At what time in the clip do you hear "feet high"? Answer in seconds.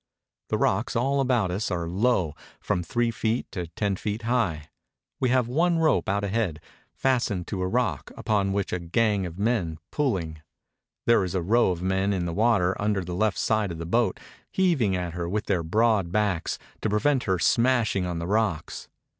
3.95-4.69